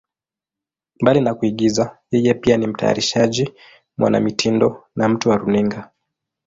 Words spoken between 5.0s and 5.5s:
mtu wa